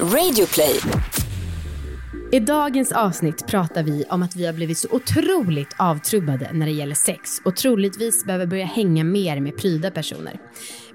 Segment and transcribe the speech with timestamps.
[0.00, 0.80] Radioplay.
[2.32, 6.72] I dagens avsnitt pratar vi om att vi har blivit så otroligt avtrubbade när det
[6.72, 10.38] gäller sex och troligtvis behöver börja hänga mer med pryda personer.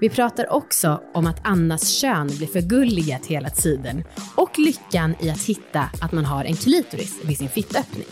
[0.00, 4.04] Vi pratar också om att Annas kön blir förgulligat hela tiden
[4.34, 8.06] och lyckan i att hitta att man har en klitoris vid sin fittöppning.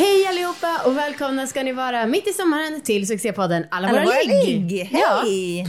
[0.00, 4.14] Hej allihopa och välkomna ska ni vara mitt i sommaren till succépodden Alla, Alla våra
[4.26, 4.70] ligg.
[4.70, 4.88] ligg!
[4.92, 5.20] Ja.
[5.24, 5.66] Hej!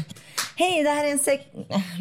[0.55, 1.46] Hej, det här, är en sex-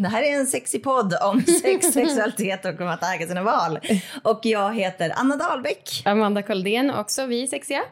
[0.03, 3.79] det här är en sexig podd om sex, sexualitet och om att äga sina val.
[4.25, 6.03] Och jag heter Anna Dahlbäck.
[6.05, 7.83] Amanda Koldén också, vi är sexiga.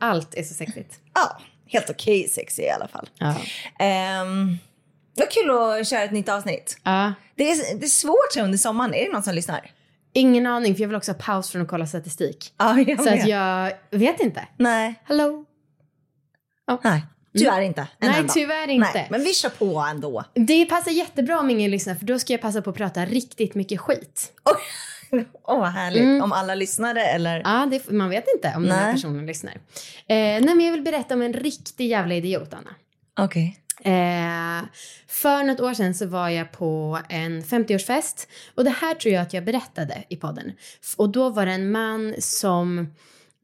[0.00, 0.94] Allt är så sexigt.
[1.14, 3.08] Ja, helt okej sexig i alla fall.
[3.18, 3.28] Ja.
[4.22, 4.58] Um,
[5.14, 6.78] vad kul att köra ett nytt avsnitt.
[6.82, 7.12] Ja.
[7.34, 8.94] Det är, det är svårt under sommaren.
[8.94, 9.70] Är det någon som lyssnar?
[10.16, 12.54] Ingen aning, för jag vill också ha paus från att kolla statistik.
[12.58, 14.48] Ja, jag Så att jag vet inte.
[14.56, 15.44] Nej, Hallå?
[16.84, 17.02] nej.
[17.38, 17.80] Tyvärr inte.
[17.80, 18.32] En Nej, enda.
[18.32, 18.90] tyvärr inte.
[18.94, 20.24] Nej, men vi kör på ändå.
[20.34, 23.54] Det passar jättebra om ingen lyssnar, för då ska jag passa på att prata riktigt
[23.54, 24.32] mycket skit.
[24.44, 25.20] Åh,
[25.54, 26.02] oh, vad härligt.
[26.02, 26.22] Mm.
[26.22, 27.42] Om alla lyssnare eller?
[27.44, 28.94] Ja, det, man vet inte om den här Nej.
[28.94, 29.52] personen lyssnar.
[29.52, 29.58] Eh,
[30.06, 32.74] nej, men jag vill berätta om en riktig jävla idiot, Anna.
[33.20, 33.58] Okej.
[33.80, 34.64] Eh,
[35.06, 39.22] för något år sedan så var jag på en 50-årsfest och det här tror jag
[39.22, 40.52] att jag berättade i podden.
[40.96, 42.94] Och då var det en man som,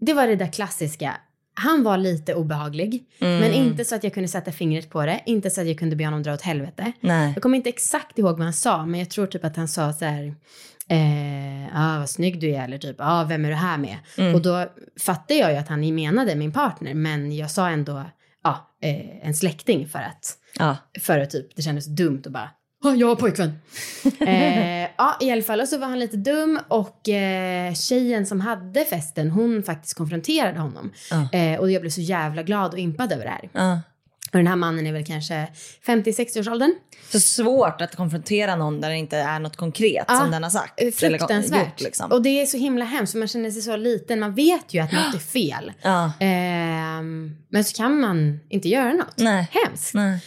[0.01, 1.17] det var det där klassiska,
[1.55, 5.51] han var lite obehaglig men inte så att jag kunde sätta fingret på det, inte
[5.51, 6.93] så att jag kunde be honom dra åt helvete.
[7.01, 7.33] Nej.
[7.35, 9.93] Jag kommer inte exakt ihåg vad han sa men jag tror typ att han sa
[9.93, 10.35] så här
[10.89, 13.97] Eh, ah, vad snygg du är eller typ, ah, vem är du här med?
[14.35, 14.67] Och då
[15.01, 18.05] fattade jag ju att han menade min partner men jag sa ändå
[18.45, 20.77] ja, eh, en släkting för att, Ja.
[21.01, 22.51] för att typ, det kändes dumt att bara
[22.85, 23.59] "Ah, jag har pojkvän.
[24.21, 25.61] eh, ja, i alla fall.
[25.61, 30.59] Och så var han lite dum och eh, tjejen som hade festen, hon faktiskt konfronterade
[30.59, 30.93] honom.
[31.11, 31.39] Ja.
[31.39, 33.49] Eh, och jag blev så jävla glad och impad över det här.
[33.53, 33.81] Ja.
[34.33, 35.49] Och den här mannen är väl kanske
[35.87, 36.75] 50-60-årsåldern.
[37.11, 40.51] Så svårt att konfrontera någon där det inte är något konkret Ja, som den har
[40.51, 40.95] sagt.
[40.95, 41.61] Fruktansvärt.
[41.61, 42.13] gjort, liksom.
[42.13, 44.21] Och det är så himla hemskt, för man känner sig så liten.
[44.21, 45.73] Man vet ju att något är fel.
[45.83, 46.13] Ja.
[46.21, 49.19] Ehm, men så kan man inte göra något.
[49.19, 49.49] Nej.
[49.51, 49.95] Hemskt.
[49.95, 50.21] Nej.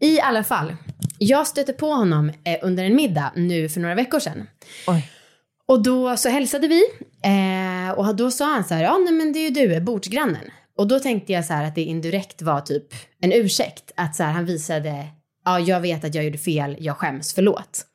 [0.00, 0.76] I alla fall,
[1.18, 4.46] jag stötte på honom eh, under en middag nu för några veckor sedan.
[4.86, 5.10] Oj.
[5.68, 6.82] Och då så hälsade vi
[7.24, 10.50] eh, och då sa han så här, ja nej men det är ju du, bordsgrannen.
[10.76, 12.86] Och då tänkte jag så här att det indirekt var typ
[13.20, 13.92] en ursäkt.
[13.96, 15.06] Att så här, han visade,
[15.44, 17.86] ja jag vet att jag gjorde fel, jag skäms, förlåt.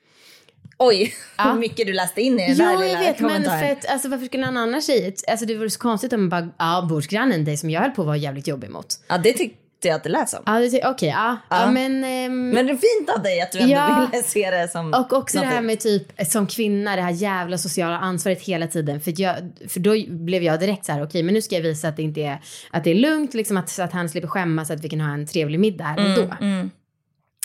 [0.78, 1.44] Oj, Ja.
[1.52, 3.60] hur mycket du läste in i den Ja, där jag lilla vet, men kommentaren.
[3.60, 5.16] för att, alltså, varför skulle någon annan tjej...
[5.28, 8.02] Alltså, det vore så konstigt om man bara, ja, bordsgrannen, dig som jag höll på
[8.02, 8.86] att vara jävligt jobbig mot.
[9.08, 10.40] Ja, det tyckte jag att det lät som.
[10.46, 11.62] Ja, det- okej, ja, ja.
[11.66, 11.72] Ja.
[11.72, 12.04] men...
[12.04, 14.08] ehm, Men det är fint av dig att du ändå Ja.
[14.12, 17.58] ville se det som och också det här med typ som kvinna, det här jävla
[17.58, 19.02] sociala ansvaret hela tiden.
[19.02, 19.36] För, jag,
[19.70, 22.04] för då blev jag direkt så här, okej, men nu ska jag visa att det
[22.04, 22.40] inte är,
[22.72, 25.02] att det är lugnt, liksom att, så att han slipper skämmas, så att vi kan
[25.02, 26.36] ha en trevlig middag här och då.
[26.46, 26.70] Mm.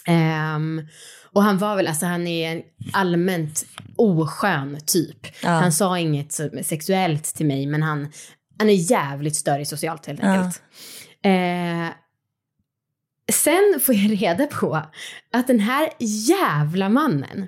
[0.06, 0.86] Ehm,
[1.32, 3.64] och han var väl, alltså han är en allmänt
[3.96, 5.26] oskön typ.
[5.42, 5.48] Ja.
[5.48, 6.32] Han sa inget
[6.62, 8.12] sexuellt till mig, men han,
[8.58, 10.28] han är jävligt störig socialt helt Ja.
[10.28, 10.62] enkelt.
[11.24, 11.86] Eh,
[13.32, 14.82] sen får jag reda på
[15.32, 17.46] att den här jävla mannen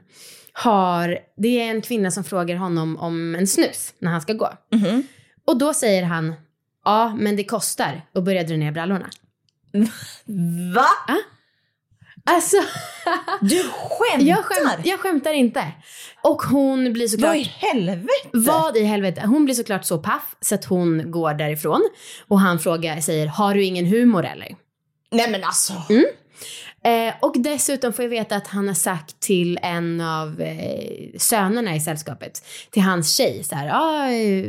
[0.53, 4.53] har, det är en kvinna som frågar honom om en snus när han ska gå.
[4.73, 5.03] Mhm.
[5.47, 6.35] Och då säger han,
[6.85, 9.11] ja men det kostar och börjar dra ner brallorna.
[10.75, 11.17] Va?
[12.31, 12.57] Alltså,
[13.41, 14.27] Du skämtar?
[14.27, 15.65] jag, skämt, jag skämtar inte.
[16.23, 17.29] Och hon blir såklart...
[17.29, 18.29] Vad i helvete?
[18.33, 19.23] Vad i helvete?
[19.27, 21.81] Hon blir såklart så paff så att hon går därifrån.
[22.29, 24.57] Och han frågar, säger, har du ingen humor eller?
[25.11, 25.73] Nej men alltså.
[26.85, 31.77] Eh, och dessutom får jag veta att han har sagt till en av eh, sönerna
[31.77, 34.09] i sällskapet, till hans tjej, så här, ah,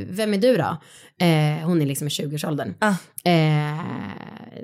[0.10, 0.78] vem är du då?
[1.26, 2.74] Eh, hon är liksom i 20-årsåldern.
[2.80, 2.96] Ah.
[3.24, 3.80] Eh,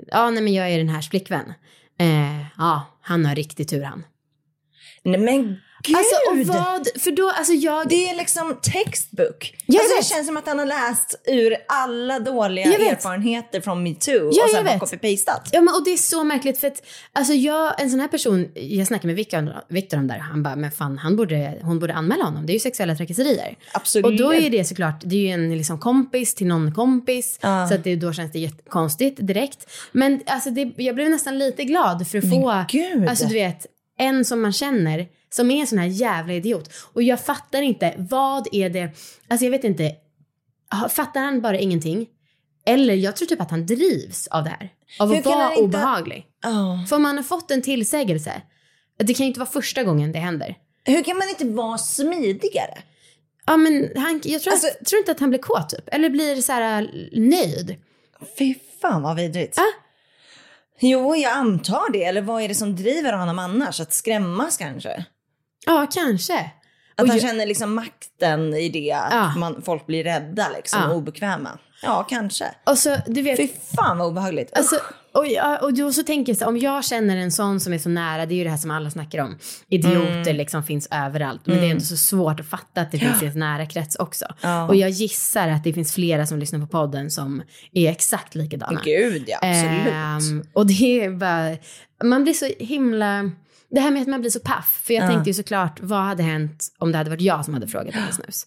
[0.06, 1.52] ja, nej men jag är den här flickvän.
[1.98, 4.04] Eh, ja, han har riktigt tur han.
[5.04, 5.96] Nej men gud.
[5.96, 7.88] Alltså och vad, för då, alltså jag...
[7.88, 9.54] Det är liksom textbook.
[9.66, 14.30] Jag alltså, det känns som att han har läst ur alla dåliga erfarenheter från metoo
[14.32, 15.48] Ja, och sen bara copy-pastat.
[15.52, 16.82] Ja, men, och det är så märkligt för att
[17.12, 20.56] alltså jag, en sån här person, jag snackade med Victor, Victor om det han bara,
[20.56, 23.56] men fan, han borde, hon borde anmäla honom, det är ju sexuella trakasserier.
[23.72, 24.06] Absolut.
[24.06, 27.68] Och då är det såklart, det är ju en liksom kompis till någon kompis, Ja.
[27.68, 29.70] så att det, då känns det jättekonstigt direkt.
[29.92, 32.50] Men alltså det, jag blev nästan lite glad för att få,
[33.08, 33.66] alltså du vet,
[33.98, 36.70] en som man känner, som är en sån här jävla idiot.
[36.92, 38.90] Och jag fattar inte, vad är det,
[39.28, 39.92] alltså jag vet inte,
[40.90, 42.06] fattar han bara ingenting?
[42.66, 44.70] Eller jag tror typ att han drivs av det här.
[45.00, 46.26] Av att vara han inte- obehaglig.
[46.42, 46.84] Ja.
[46.88, 48.42] För om man har fått en tillsägelse,
[48.98, 50.54] det kan ju inte vara första gången det händer.
[50.84, 52.78] Hur kan man inte vara smidigare?
[53.46, 55.88] Ja men han, jag tror, Alltså- tror inte att han blir kåt typ.
[55.94, 57.76] Eller blir så här nöjd.
[58.38, 59.58] Fy fan vad vidrigt.
[59.58, 59.62] Ah.
[60.80, 62.04] Jo, jag antar det.
[62.04, 63.80] Eller vad är det som driver honom annars?
[63.80, 65.04] Att skrämmas kanske?
[65.66, 66.38] Ja, kanske.
[66.98, 69.32] Att han jag- känner liksom makten i det, att Ja.
[69.36, 70.92] man, folk blir rädda liksom, Ja.
[70.94, 71.58] obekväma.
[71.82, 72.44] Ja, kanske.
[72.66, 74.56] Och så, du vet, Fy fan vad obehagligt.
[74.56, 74.76] Alltså,
[75.14, 77.78] och, ja, och då så tänker jag så om jag känner en sån som är
[77.78, 79.38] så nära, det är ju det här som alla snackar om.
[79.68, 80.36] Idioter Mm.
[80.36, 81.40] liksom finns överallt.
[81.46, 83.96] Men det är ändå så svårt att fatta att det finns i ens nära krets
[83.96, 84.24] också.
[84.40, 84.68] Ja.
[84.68, 87.42] Och jag gissar att det finns flera som lyssnar på podden som
[87.72, 88.80] är exakt likadana.
[88.84, 89.92] Gud ja, absolut.
[89.94, 91.56] Ehm, och det är bara,
[92.08, 93.30] man blir så himla,
[93.70, 94.82] det här med att man blir så paff.
[94.86, 95.08] För jag Ja.
[95.08, 98.02] tänkte ju såklart, vad hade hänt om det hade varit jag som hade frågat om
[98.12, 98.46] snus?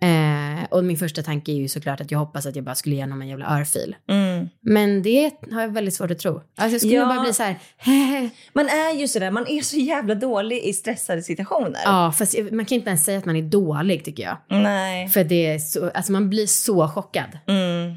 [0.00, 2.94] Eh, och min första tanke är ju såklart att jag hoppas att jag bara skulle
[2.96, 3.96] ge honom en jävla örfil.
[4.08, 4.48] Mm.
[4.62, 6.34] Men det har jag väldigt svårt att tro.
[6.34, 7.06] Alltså jag skulle Ja.
[7.06, 8.30] bara bli så här, hehe.
[8.52, 11.80] Man är ju sådär, man är så jävla dålig i stressade situationer.
[11.84, 14.36] Ja, fast man kan inte ens säga att man är dålig tycker jag.
[14.62, 15.08] Nej.
[15.08, 17.38] För det är så, alltså man blir så chockad.
[17.46, 17.94] Mm.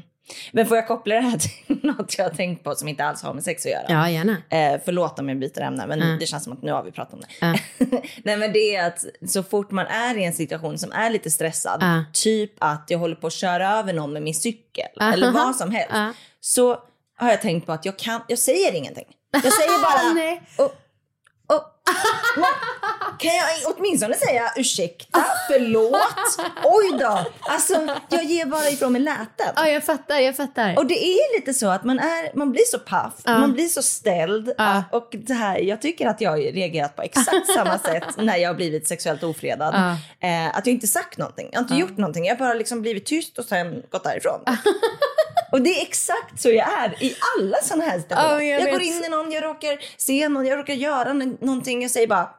[0.52, 3.22] Men får jag koppla det här till något jag har tänkt på som inte alls
[3.22, 3.84] har med sex att göra?
[3.88, 4.36] Ja, gärna.
[4.50, 6.18] Eh, förlåt om jag byter ämne, men Mm.
[6.18, 7.26] det känns som att nu har vi pratat om det.
[7.40, 7.54] Ja.
[8.24, 11.30] Nej men det är att så fort man är i en situation som är lite
[11.30, 12.04] stressad, Ja.
[12.12, 15.70] typ att jag håller på att köra över någon med min cykel eller vad som
[15.70, 16.78] helst, så
[17.16, 19.06] har jag tänkt på att jag kan, jag säger ingenting.
[19.32, 20.72] Jag säger bara, och,
[21.56, 21.62] och,
[23.20, 27.24] kan jag åtminstone säga ursäkta, förlåt, oj då.
[27.40, 29.52] Alltså jag ger bara ifrån mig läten.
[29.56, 30.74] Ja, jag fattar, jag fattar.
[30.78, 33.38] Och det är lite så att man, är, man blir så paff, Ja.
[33.38, 34.52] man blir så ställd.
[34.58, 34.82] Ja.
[34.92, 38.48] Och det här, jag tycker att jag har reagerat på exakt samma sätt när jag
[38.48, 39.74] har blivit sexuellt ofredad.
[39.74, 40.28] Ja.
[40.28, 42.24] Eh, att jag inte sagt någonting, jag har inte gjort någonting.
[42.24, 44.40] Jag har bara liksom blivit tyst och sen gått därifrån.
[45.52, 48.34] och det är exakt så jag är i alla sådana här situationer.
[48.40, 51.82] Ja, jag jag går in i någon, jag råkar se någon, jag råkar göra någonting,
[51.82, 52.30] jag säger bara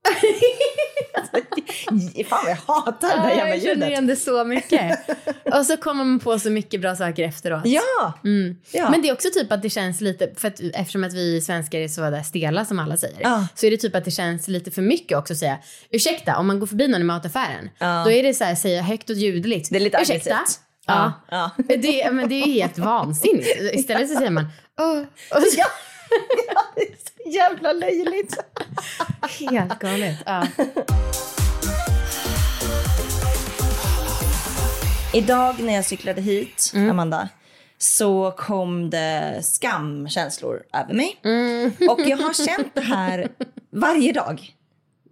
[2.28, 3.88] Fan vad jag hatar det där jävla jag känner ljudet.
[3.88, 4.98] igen det så mycket.
[5.54, 7.62] och så kommer man på så mycket bra saker efteråt.
[7.64, 8.12] Ja!
[8.24, 8.56] Mm.
[8.72, 8.90] ja.
[8.90, 11.78] Men det är också typ att det känns lite, för att, eftersom att vi svenskar
[11.78, 13.46] är så där stela som alla säger, Ja.
[13.54, 15.58] så är det typ att det känns lite för mycket också att säga
[15.90, 17.70] ursäkta om man går förbi någon i mataffären.
[17.78, 18.02] Ja.
[18.04, 19.70] Då är det så här, säga högt och ljudligt.
[19.70, 20.34] Det är lite ursäkta.
[20.34, 20.60] aggressivt.
[20.86, 21.12] Ja.
[21.30, 21.50] ja.
[21.68, 23.48] Det, men det är helt vansinnigt.
[23.72, 24.46] Istället så säger man
[24.80, 24.98] Åh.
[25.36, 25.60] Och så,
[26.54, 26.62] Ja.
[26.76, 28.36] det är så jävla löjligt.
[29.40, 30.18] Helt galet.
[30.26, 30.46] Ja.
[35.14, 36.90] Idag när jag cyklade hit, Mm.
[36.90, 37.28] Amanda,
[37.78, 41.16] så kom det skamkänslor över mig.
[41.24, 41.72] Mm.
[41.90, 43.28] Och jag har känt det här
[43.70, 44.54] varje dag.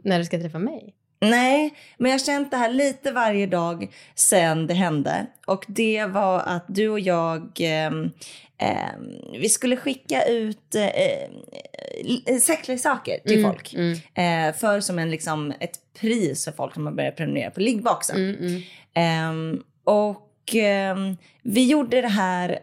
[0.04, 0.94] När du ska träffa mig.
[1.20, 5.26] Nej, men jag har känt det här lite varje dag sen det hände.
[5.46, 7.60] Och det var att du och jag,
[8.58, 13.74] ehm, vi skulle skicka ut eh, sexleksaker till Mm, folk.
[13.74, 13.98] mm.
[14.48, 18.16] Eh, för som en, liksom, ett pris för folk som har börjat prenumerera på liggboxen.
[18.16, 18.62] Mm, mm.
[18.94, 22.58] Ehm, och ehm, vi gjorde det här,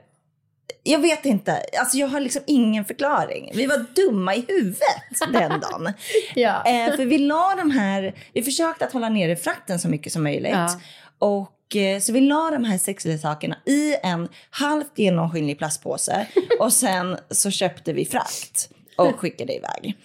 [0.83, 3.51] jag vet inte, alltså jag har liksom ingen förklaring.
[3.53, 4.79] Vi var dumma i huvudet
[5.33, 5.93] den dagen.
[6.35, 6.63] Ja.
[6.65, 10.23] Eh, för vi la de här, vi försökte att hålla nere frakten så mycket som
[10.23, 10.51] möjligt.
[10.51, 10.79] Ja.
[11.19, 11.47] Och eh,
[12.01, 16.27] så vi la de här sexleksakerna i en halvt genomskinlig plastpåse
[16.59, 19.97] och sen så köpte vi frakt och skickade iväg.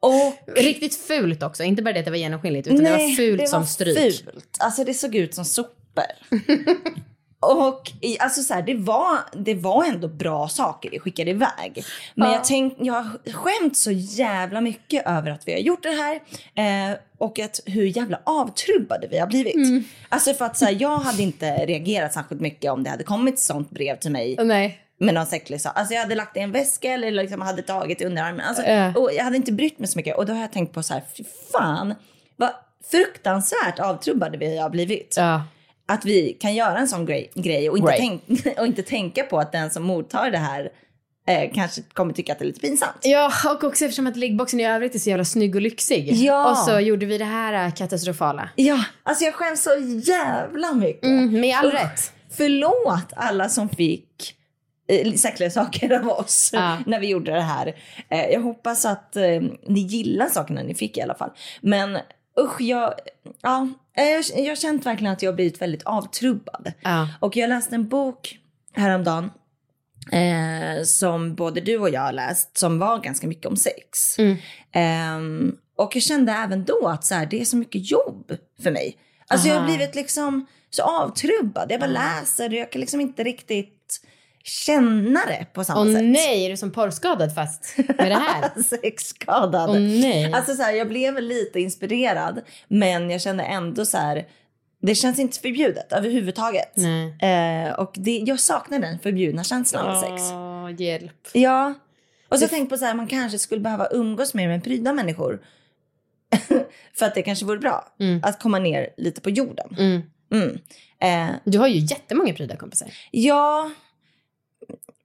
[0.00, 1.62] Och Riktigt fult också.
[1.62, 4.24] Inte bara det att det var genomskinligt, utan det var fult det som var stryk.
[4.24, 4.56] Fult.
[4.60, 6.04] Alltså det såg ut som sopor.
[7.42, 11.84] Och i, alltså så här, det, var, det var ändå bra saker vi skickade iväg.
[12.14, 12.34] Men Ja.
[12.34, 16.14] jag, tänk, jag har skämt så jävla mycket över att vi har gjort det här.
[16.90, 19.54] Eh, och att hur jävla avtrubbade vi har blivit.
[19.54, 19.84] Mm.
[20.08, 23.38] Alltså för att så här, jag hade inte reagerat särskilt mycket om det hade kommit
[23.40, 24.78] sånt brev till mig Nej.
[24.98, 25.72] med någon sexleksak.
[25.78, 28.46] Alltså jag hade lagt det i en väska eller liksom hade tagit det under armen.
[28.46, 28.92] Alltså, Ja.
[28.96, 30.16] och jag hade inte brytt mig så mycket.
[30.16, 31.94] Och då har jag tänkt på så här, fy fan
[32.36, 32.50] vad
[32.90, 35.14] fruktansvärt avtrubbade vi har blivit.
[35.16, 35.42] Ja.
[35.92, 38.20] Att vi kan göra en sån grej, grej och, inte Right.
[38.26, 40.68] tänk, och inte tänka på att den som mottar det här
[41.28, 42.98] eh, kanske kommer tycka att det är lite pinsamt.
[43.02, 46.12] Ja, och också eftersom att liggboxen i övrigt är så jävla snygg och lyxig.
[46.12, 46.50] Ja.
[46.50, 48.48] Och så gjorde vi det här äh, katastrofala.
[48.56, 49.70] Ja, alltså jag skäms så
[50.04, 51.04] jävla mycket.
[51.04, 52.12] Mm, med all rätt.
[52.36, 54.34] Förlåt alla som fick
[54.88, 56.78] eh, sexleksaker av oss Ja.
[56.86, 57.74] när vi gjorde det här.
[58.08, 59.22] Eh, jag hoppas att eh,
[59.66, 61.30] ni gillar sakerna ni fick i alla fall.
[61.60, 61.98] Men
[62.40, 62.94] usch, jag,
[63.42, 66.72] ja, eh, jag, jag har känt verkligen att jag har blivit väldigt avtrubbad.
[66.82, 67.08] Ja.
[67.20, 68.38] Och jag läste en bok
[68.72, 69.30] häromdagen
[70.12, 74.18] eh, som både du och jag har läst som var ganska mycket om sex.
[74.18, 74.36] Mm.
[74.72, 78.70] Ehm, och jag kände även då att så här, det är så mycket jobb för
[78.70, 78.96] mig.
[79.28, 79.68] Alltså jag har Aha.
[79.68, 81.66] blivit liksom så avtrubbad.
[81.70, 83.81] Jag bara läser och jag kan liksom inte riktigt
[84.44, 86.04] känna det på samma Åh sätt.
[86.04, 88.62] nej, är du som porrskadad fast med det här?
[88.82, 89.70] Sexskadad.
[89.70, 90.32] Åh nej.
[90.32, 94.26] Alltså så här, jag blev lite inspirerad men jag kände ändå så här,
[94.82, 96.72] det känns inte förbjudet överhuvudtaget.
[96.76, 97.16] nej.
[97.66, 100.22] Eh, och det, jag saknar den förbjudna känslan med sex.
[100.32, 101.28] Åh, hjälp.
[101.32, 101.74] Ja,
[102.28, 104.92] Och så jag tänkt på så här, man kanske skulle behöva umgås mer med pryda
[104.92, 105.40] människor.
[106.98, 107.88] För att det kanske vore bra.
[108.00, 108.20] Mm.
[108.24, 109.76] Att komma ner lite på jorden.
[109.78, 110.02] Mm.
[110.32, 110.58] Mm.
[111.00, 112.88] Eh, Du har ju jättemånga pryda kompisar.
[113.10, 113.70] ja,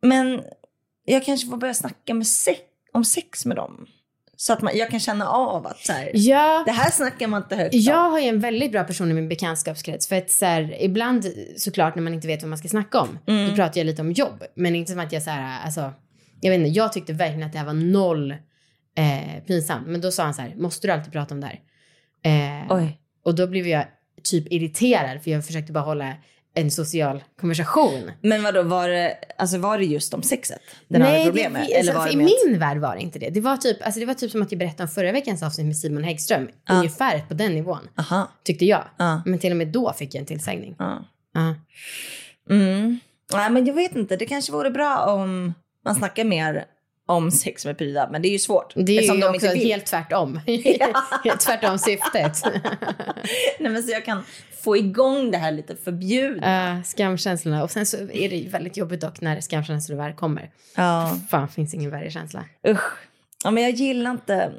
[0.01, 0.41] men
[1.05, 2.59] jag kanske får börja snacka med sex,
[2.93, 3.85] om sex med dem.
[4.39, 7.41] Så att man, jag kan känna av att så här, Ja, det här snackar man
[7.43, 7.79] inte högt om.
[7.81, 10.07] jag har ju en väldigt bra person i min bekantskapskrets.
[10.07, 11.25] För att så här, ibland
[11.57, 13.49] såklart när man inte vet vad man ska snacka om, Mm.
[13.49, 14.43] då pratar jag lite om jobb.
[14.55, 15.93] Men inte som att jag så här, alltså,
[16.41, 18.31] jag vet inte, jag tyckte verkligen att det här var noll
[18.95, 19.87] eh, pinsamt.
[19.87, 21.59] Men då sa han så här, måste du alltid prata om det här?
[22.23, 22.89] Eh,
[23.23, 23.85] och då blev jag
[24.23, 26.13] typ irriterad för jag försökte bara hålla
[26.57, 28.11] en social konversation.
[28.21, 30.61] Men vadå, var det, alltså var det just om sexet?
[30.87, 31.61] Den hade problem med?
[31.61, 33.29] Eller alltså, var det i min värld var det inte det.
[33.29, 35.67] Det var, typ, alltså, det var typ som att jag berättade om förra veckans avsnitt
[35.67, 36.47] med Simon Häggström.
[36.67, 36.75] Ja.
[36.75, 38.27] Ungefär på den nivån, Aha.
[38.43, 38.83] tyckte jag.
[38.97, 39.21] Ja.
[39.25, 40.75] Men till och med då fick jag en tillsägning.
[40.79, 41.05] Ja.
[41.33, 41.55] Ja.
[42.49, 42.99] Mm.
[43.33, 44.15] Nej, men jag vet inte.
[44.15, 45.53] Det kanske vore bra om
[45.85, 46.65] man snackar mer
[47.07, 48.09] om sex med pryda.
[48.11, 48.73] Men det är ju svårt.
[48.75, 50.39] Det är ju de också helt tvärtom.
[51.39, 52.43] tvärtom syftet.
[53.59, 54.23] Nej, men så jag kan
[54.63, 56.75] få igång det här lite förbjudna.
[56.77, 57.63] uh, skamkänslorna.
[57.63, 60.51] Och sen så är det ju väldigt jobbigt dock när skamkänslor väl kommer.
[60.75, 61.19] Ja.
[61.29, 62.45] Fan, finns ingen värre känsla.
[62.67, 62.93] Usch.
[63.43, 64.51] Ja, men jag gillar inte...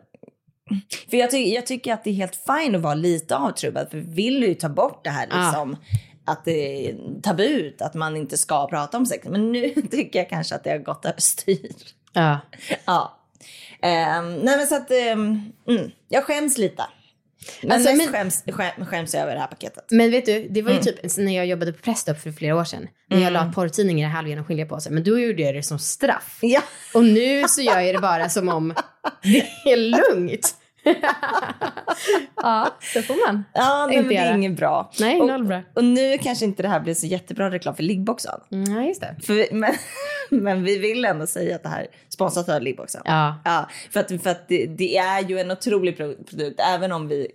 [1.11, 3.91] För jag, ty- jag tycker att det är helt fint att vara lite avtrubbad.
[3.91, 5.77] För vi vill ju ta bort det här liksom.
[6.25, 9.27] Att det är tabut, att man inte ska prata om sex.
[9.29, 11.73] Men nu tycker jag kanske att det har gått överstyr.
[12.19, 12.41] Ja.
[12.87, 13.15] Ja.
[13.83, 16.85] Ehm, nej men så att, ehm, mm, jag skäms lite.
[17.63, 19.85] Men Alltså, mest men- Skäms, skäm, skäms jag över det här paketet.
[19.91, 20.85] Men vet du, det var ju Mm.
[20.85, 22.89] typ när jag jobbade på Pressstop för flera år sedan.
[23.11, 24.93] När jag la porrtidningar i halvgen och skilja på sig.
[24.93, 26.39] Men då gjorde jag det som straff.
[26.43, 26.61] Ja.
[26.95, 28.75] Och nu så gör jag det bara som om
[29.23, 30.55] det är lugnt.
[32.37, 33.45] ja, så får man.
[33.55, 34.91] Ja, nej, Inte men det är inget bra.
[35.01, 35.63] Nej, och, noll bra.
[35.75, 38.41] Och nu kanske inte det här blir så jättebra reklam för liggboxen.
[38.53, 39.17] Mm, ja, just det.
[39.23, 39.75] För men,
[40.43, 43.03] men vi vill ändå säga att det här är sponsrat av liggboxen.
[43.05, 43.41] Ja.
[43.45, 47.09] Ja, för att, för att det, det är ju en otrolig pro- produkt, även om
[47.09, 47.29] vi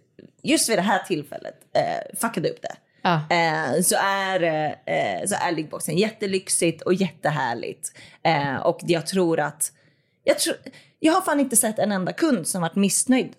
[0.43, 2.75] just vid det här tillfället eh, fuckade upp det.
[3.01, 3.13] Ja.
[3.15, 4.43] Eh, så, är,
[4.85, 7.91] eh, så är liggboxen jättelyxigt och jättehärligt.
[8.23, 9.71] Eh, och jag tror att...
[10.23, 10.55] Jag, tror,
[11.05, 13.29] jag har fan inte sett en enda kund som varit missnöjd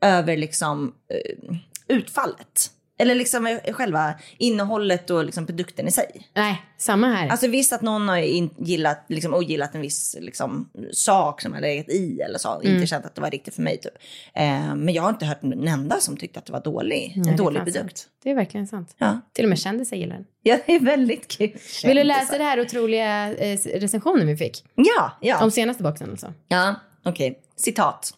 [0.00, 1.56] över liksom, eh,
[1.88, 2.70] utfallet.
[2.98, 6.30] Eller liksom eh, själva innehållet och liksom produkten i sig.
[6.34, 7.28] Nej, samma här.
[7.28, 11.88] Alltså visst att någon har gillat, liksom, ogillat en viss liksom, sak som har legat
[11.88, 12.60] i eller så.
[12.60, 12.74] Mm.
[12.74, 13.92] Inte känt att det var riktigt för mig typ.
[14.34, 17.30] Eh, men jag har inte hört en enda som tyckte att det var dålig, Nej,
[17.30, 17.98] en dålig produkt.
[17.98, 18.08] sant.
[18.22, 18.94] Det är verkligen sant.
[18.98, 19.20] Ja.
[19.32, 20.24] Till och med kändisar gillar den.
[20.42, 21.56] ja, det är väldigt kul.
[21.84, 24.64] Vill du läsa det här otroliga eh, recensionen vi fick?
[24.74, 25.44] Ja, ja.
[25.44, 26.32] Om senaste boxen alltså.
[26.48, 27.38] Ja, okej.
[27.56, 28.14] Citat.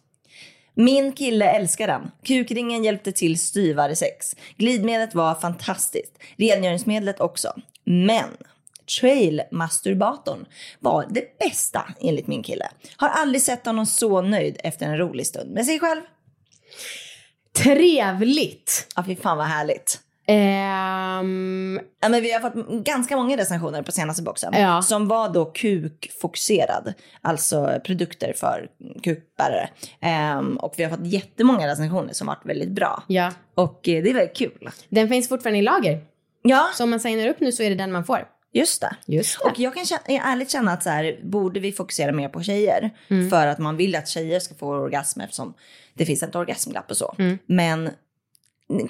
[0.74, 2.10] Min kille älskar den.
[2.22, 4.36] Kukringen hjälpte till styvare sex.
[4.56, 6.18] Glidmedlet var fantastiskt.
[6.36, 7.52] Rengöringsmedlet också.
[7.84, 8.28] Men
[9.00, 10.46] trail-masturbatorn
[10.80, 12.68] var det bästa enligt min kille.
[12.96, 16.02] Har aldrig sett honom så nöjd efter en rolig stund med sig själv.
[17.56, 18.86] Trevligt!
[18.96, 20.00] Ja, fy fan vad härligt.
[20.26, 24.52] Ehm, Ja, men vi har fått ganska många recensioner på senaste boxen.
[24.56, 24.82] Ja.
[24.82, 26.94] Som var då kukfokuserad.
[27.22, 28.68] Alltså produkter för
[29.02, 29.68] kukbärare.
[30.00, 33.02] Ehm, och vi har fått jättemånga recensioner som varit väldigt bra.
[33.06, 33.32] ja.
[33.54, 34.70] Och eh, det är väldigt kul.
[34.88, 36.00] Den finns fortfarande i lager.
[36.42, 38.24] Ja, Så om man signar upp nu så är det den man får.
[38.52, 38.96] just det.
[39.06, 42.28] Just Och jag kan känna, jag ärligt känna att så här, borde vi fokusera mer
[42.28, 42.90] på tjejer?
[43.30, 45.54] För att man vill att tjejer ska få orgasm eftersom
[45.94, 47.14] det finns ett orgasmglapp och så.
[47.46, 47.90] Men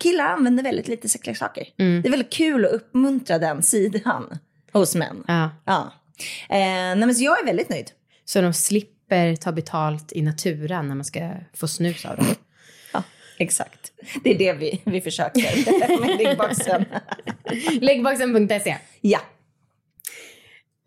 [0.01, 1.69] killar använder väldigt lite sexleksaker.
[1.79, 2.03] Mm.
[2.03, 4.39] Det är väldigt kul att uppmuntra den sidan
[4.73, 5.25] hos män.
[5.27, 5.51] Ja.
[5.65, 5.93] Ja.
[6.49, 7.91] Eh, nej, men så jag är väldigt nöjd.
[8.25, 12.27] Så de slipper ta betalt i naturen när man ska få snus av dem.
[12.93, 13.03] Ja,
[13.39, 13.93] exakt.
[14.25, 16.85] Det är det vi, vi försöker med liggboxen.
[17.81, 18.77] Läggboxen.se.
[19.01, 19.21] Ja.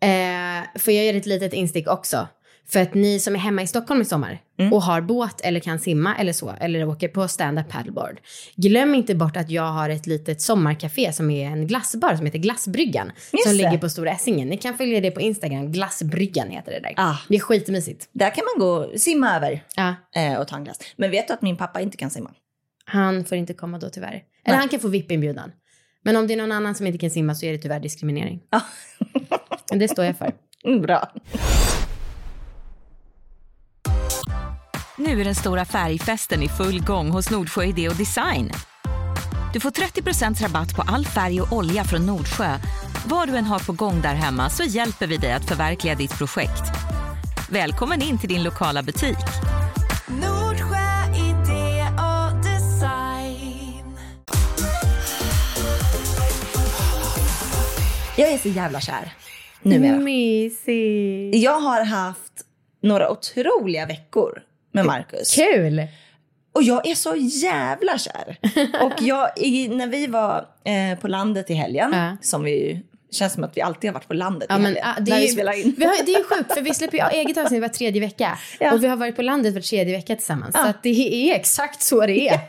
[0.02, 2.28] Eh, får jag göra ett litet instick också?
[2.72, 4.72] För att ni som är hemma i Stockholm i sommar Mm.
[4.72, 8.20] och har båt eller kan simma eller så, eller åker på stand-up paddleboard.
[8.56, 12.38] Glöm inte bort att jag har ett litet sommarcafé som är en glassbar som heter
[12.38, 13.12] Glassbryggan.
[13.32, 13.62] Just som det.
[13.64, 14.48] ligger på Stora Essingen.
[14.48, 16.94] Ni kan följa det på Instagram, Glassbryggan heter det där.
[16.96, 17.16] Ah.
[17.28, 18.08] Det är skitmysigt.
[18.12, 20.78] Där kan man gå simma över Ja, eh, och ta en glass.
[20.96, 22.30] Men vet du att min pappa inte kan simma?
[22.84, 24.12] han får inte komma då tyvärr.
[24.12, 24.56] Eller Nej.
[24.56, 25.52] han kan få VIP-inbjudan.
[26.04, 28.40] Men om det är någon annan som inte kan simma så är det tyvärr diskriminering.
[29.70, 30.32] Men det står jag för.
[30.64, 31.12] Mm, bra.
[35.06, 38.50] Nu är den stora färgfesten i full gång hos Nordsjö Idé och Design.
[39.52, 42.58] Du får 30 rabatt på all färg och olja från Nordsjö.
[43.06, 46.18] Vad du än har på gång där hemma så hjälper vi dig att förverkliga ditt
[46.18, 46.62] projekt.
[47.50, 49.16] Välkommen in till din lokala butik.
[50.06, 53.96] Nordsjö idé och design.
[58.16, 59.12] Jag är så jävla kär
[59.62, 59.96] numera.
[59.96, 61.36] Mysigt.
[61.42, 62.32] Jag har haft
[62.82, 65.34] några otroliga veckor med Marcus.
[65.34, 65.86] Kul!
[66.52, 68.36] Och jag är så jävla kär.
[68.82, 72.16] Och jag, i, när vi var eh, på landet i helgen, Ja.
[72.22, 72.78] som vi ju,
[73.10, 74.84] känns som att vi alltid har varit på landet Ja, i men, helgen.
[74.96, 75.74] ah, det, när är vi ju, spelar in.
[75.78, 78.38] vi har, det är ju sjukt för vi släpper ju eget avsnitt var tredje vecka.
[78.60, 78.72] Ja.
[78.72, 80.54] Och vi har varit på landet var tredje vecka tillsammans.
[80.56, 82.40] Så det är exakt så det är.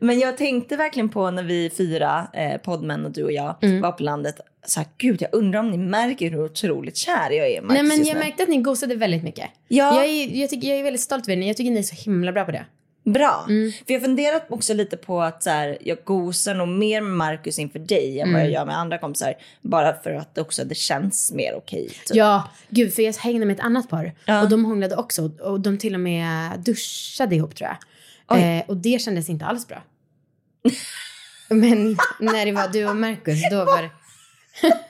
[0.00, 3.80] Men jag tänkte verkligen på när vi fyra eh, poddmän och du och jag Mm.
[3.80, 4.40] var på landet.
[4.66, 7.74] Så här, Gud, jag undrar om ni märker hur otroligt kär jag är i Marcus
[7.74, 8.20] Nej men jag nu.
[8.20, 9.46] märkte att ni gosade väldigt mycket.
[9.68, 9.94] Ja.
[9.94, 11.46] Jag, är, jag, tycker, jag är väldigt stolt över er.
[11.46, 12.64] Jag tycker ni är så himla bra på det.
[13.04, 13.44] Bra.
[13.48, 13.72] Mm.
[13.72, 17.12] För jag har funderat också lite på att så här, jag gosar nog mer med
[17.12, 18.32] Marcus inför dig än Mm.
[18.32, 19.34] vad jag gör med andra kompisar.
[19.62, 21.88] Bara för att också det känns mer okej.
[21.88, 22.16] typ.
[22.16, 24.12] Ja, gud för jag hängde med ett annat par.
[24.24, 24.42] Ja.
[24.42, 25.30] Och de hånglade också.
[25.40, 27.76] Och de till och med duschade ihop tror jag.
[28.38, 29.82] Eh, och det kändes inte alls bra.
[31.48, 33.90] Men när det var du och Marcus, då var det...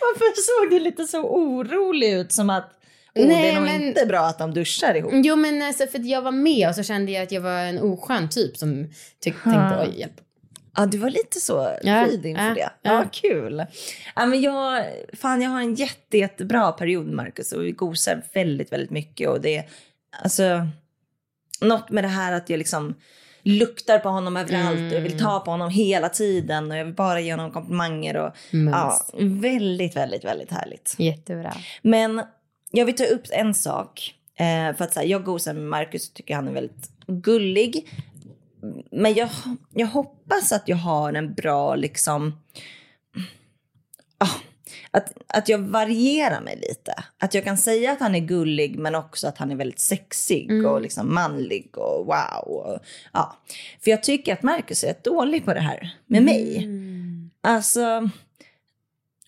[0.00, 2.64] Varför såg du lite så orolig ut som att
[3.14, 5.12] oh, Nej, det är nog men- inte bra att de duschar ihop?
[5.14, 7.58] Jo men alltså för att jag var med och så kände jag att jag var
[7.60, 8.84] en oskön typ som
[9.24, 10.20] tyck- tänkte oj hjälp.
[10.78, 12.60] Ja, du var lite så Ja, frid inför ja, det.
[12.60, 12.92] ja.
[12.92, 13.64] Ja, kul.
[14.16, 18.22] Ja, men jag, fan, jag har en jätte, jättebra period med Marcus och vi gosar
[18.34, 19.28] väldigt, väldigt mycket.
[19.28, 19.64] Och det är
[20.22, 20.66] alltså,
[21.60, 22.94] något med det här att jag liksom
[23.46, 26.94] luktar på honom överallt och jag vill ta på honom hela tiden och jag vill
[26.94, 28.16] bara ge honom komplimanger.
[28.16, 30.94] Och, ja, väldigt, väldigt, väldigt härligt.
[30.98, 31.54] Jättebra.
[31.82, 32.22] Men
[32.70, 34.14] jag vill ta upp en sak.
[34.38, 37.88] Eh, för att så här, jag gosar med Marcus och tycker han är väldigt gullig.
[38.90, 39.28] Men jag,
[39.74, 42.40] jag hoppas att jag har en bra liksom...
[44.18, 44.30] Ah,
[44.96, 46.94] att, att jag varierar mig lite.
[47.18, 50.66] Att jag kan säga att han är gullig men också att han är väldigt sexig
[50.66, 52.42] och liksom manlig och wow.
[52.46, 52.78] Och,
[53.12, 53.36] ja.
[53.84, 56.56] För jag tycker att Marcus är rätt dålig på det här med mig.
[56.56, 57.30] Mm.
[57.40, 58.10] Alltså,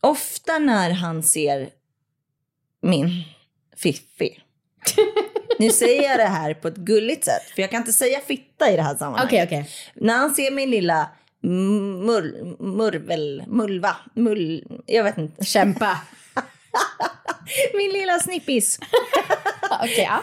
[0.01, 1.69] ofta när han ser
[2.83, 3.25] min
[3.77, 4.41] Fiffi.
[5.59, 8.73] Nu säger jag det här på ett gulligt sätt, för jag kan inte säga fitta
[8.73, 9.33] i det här sammanhanget.
[9.33, 9.71] Okej okej.
[9.95, 11.11] När han ser min lilla
[11.43, 15.45] mur, murvel, mulva, mull, jag vet inte.
[15.45, 15.99] Kämpa.
[17.75, 18.79] Min lilla snippis.
[19.83, 20.23] Okej ja.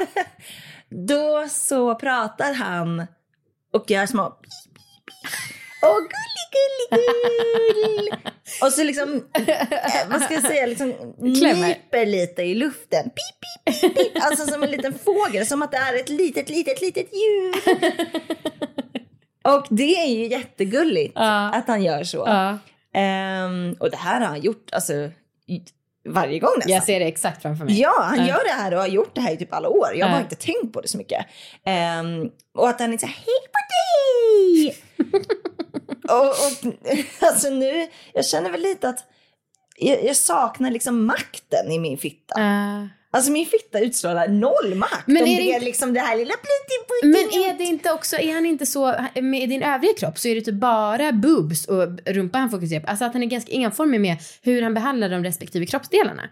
[0.89, 3.05] Då så pratar han
[3.73, 4.37] och gör små.
[5.81, 7.01] Åh, gullig, gullig,
[7.75, 8.09] gull.
[8.61, 9.67] Och så liksom, eh,
[10.09, 13.03] vad ska jag säga, liksom nyper lite i luften.
[13.03, 14.23] Pip, pip, pip, pip.
[14.23, 17.55] Alltså som en liten fågel, som att det är ett litet, litet, litet djur.
[19.45, 21.51] Och det är ju jättegulligt Ja.
[21.53, 22.17] att han gör så.
[22.27, 22.57] ja.
[22.99, 24.93] Ehm, och det här har han gjort alltså,
[26.09, 26.73] varje gång nästan.
[26.73, 27.79] Jag ser det exakt framför mig.
[27.81, 28.27] Ja, han Ja.
[28.27, 29.87] gör det här och har gjort det här i typ alla år.
[29.95, 31.25] Jag har bara inte tänkt på det så mycket.
[31.65, 34.77] Ehm, och att han är här, hej på dig!
[36.09, 36.73] och, och
[37.27, 38.99] alltså nu, jag känner väl lite att
[39.77, 42.33] jag, jag saknar liksom makten i min fitta.
[43.15, 45.03] Alltså min fitta utstrålar noll makt.
[45.07, 47.91] Men om är det är inte- liksom det här lilla plutti Men är det inte
[47.91, 51.65] också, är han inte så, med din övriga kropp så är det typ bara boobs
[51.65, 52.87] och rumpa han fokuserar på.
[52.87, 56.23] Alltså att han är ganska enformig med hur han behandlar de respektive kroppsdelarna.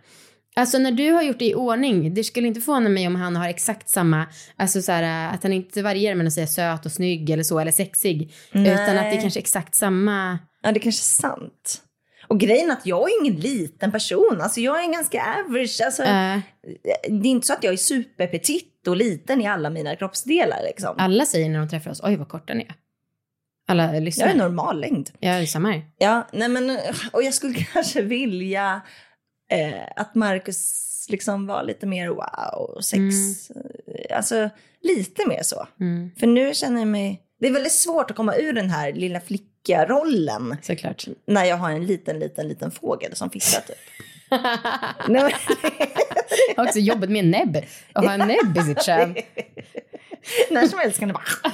[0.56, 3.36] Alltså när du har gjort det i ordning, det skulle inte förvåna mig om han
[3.36, 4.26] har exakt samma,
[4.58, 7.60] alltså så här, att han inte varierar mellan att säga söt och snygg eller så,
[7.60, 8.34] eller sexig.
[8.52, 10.40] Utan att det är kanske exakt samma.
[10.64, 11.82] Ja, det kanske är sant.
[12.28, 14.40] Och grejen är att jag är ingen liten person.
[14.42, 15.82] Alltså jag är en ganska average.
[15.86, 16.40] Alltså, eh,
[17.10, 20.60] Det är inte så att jag är superpetit och liten i alla mina kroppsdelar.
[20.64, 20.96] Liksom.
[20.98, 22.76] alla säger när de träffar oss, oj vad korta ni är.
[23.68, 24.34] Alla Jag är lyssnar.
[24.36, 25.10] normal längd.
[25.20, 25.86] Ja, det är samma här.
[25.98, 26.80] Ja, nej men,
[27.12, 28.82] och jag skulle kanske vilja
[29.52, 33.02] eh, att Marcus liksom var lite mer wow, sex.
[33.52, 34.50] eh, Alltså
[34.82, 35.68] lite mer så.
[35.80, 38.94] Mm, För nu känner jag mig, det är väldigt svårt att komma ur den här
[38.94, 39.20] lilla
[39.64, 41.06] flicka-rollen såklart.
[41.26, 43.78] när jag har en liten, liten, liten fågel som fitta typ.
[45.08, 47.58] nej, men, Också jobbet med en näbb.
[47.94, 49.16] Att ha en näbb i sitt kön.
[50.50, 51.54] när som helst kan det bara...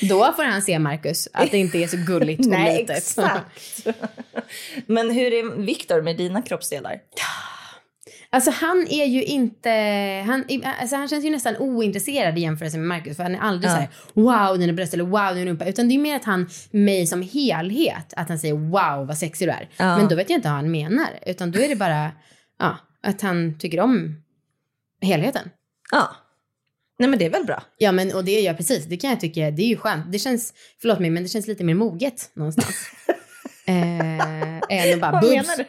[0.08, 2.96] Då får han se, Marcus, att det inte är så gulligt och Nej, litet.
[2.96, 3.86] exakt.
[4.86, 7.00] Men hur är Viktor med dina kroppsdelar?
[8.30, 9.70] Alltså han är ju inte,
[10.26, 10.44] han,
[10.80, 13.16] alltså, han känns ju nästan ointresserad i jämförelse med Marcus.
[13.16, 13.74] För han är aldrig Ja.
[13.74, 15.64] så här, wow dina bröst eller wow din rumpa.
[15.66, 19.48] Utan det är mer att han, mig som helhet, att han säger wow vad sexig
[19.48, 19.68] du är.
[19.76, 19.96] Ja.
[19.98, 21.08] Men då vet jag inte vad han menar.
[21.26, 22.10] Utan då är det bara,
[22.58, 24.22] ja, att han tycker om
[25.02, 25.50] helheten.
[25.92, 26.16] Ja.
[26.98, 27.62] Nej men det är väl bra.
[27.78, 30.12] Ja men och det gör jag precis, det kan jag tycka, det är ju skönt.
[30.12, 32.90] Det känns, förlåt mig men det känns lite mer moget någonstans.
[33.66, 33.74] eh,
[34.68, 35.32] än att bara Vad boobs.
[35.34, 35.64] menar du?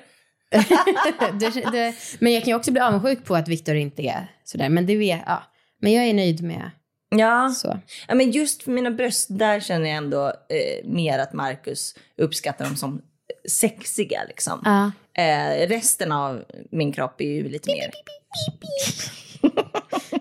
[1.39, 4.69] Det, det, men jag kan ju också bli avundsjuk på att Viktor inte är sådär.
[4.69, 5.43] Men det vet, ja.
[5.81, 6.71] Men jag är nöjd med
[7.09, 7.49] Ja.
[7.49, 7.79] så.
[8.07, 12.65] ja, men just för mina bröst, där känner jag ändå eh, mer att Marcus uppskattar
[12.65, 13.01] dem som
[13.49, 14.61] sexiga liksom.
[14.65, 14.91] Ja.
[15.23, 17.91] Eh, resten av min kropp är ju lite mer...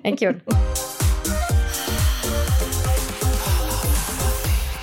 [0.03, 0.41] En kul.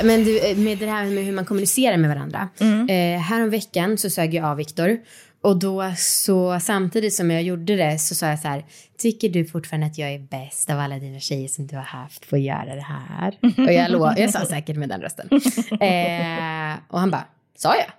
[0.03, 2.49] Men du, eh, med det här med hur man kommunicerar med varandra.
[2.89, 4.97] Eh, här om veckan så sög jag av Viktor.
[5.43, 8.65] Och då så samtidigt som jag gjorde det så sa jag så här.
[8.97, 12.29] Tycker du fortfarande att jag är bäst av alla dina tjejer som du har haft
[12.29, 13.37] på att göra det här?
[13.57, 15.29] Och jag, lov, jag sa säkert med den rösten.
[15.81, 17.25] Eh, och han bara,
[17.57, 17.85] sa jag?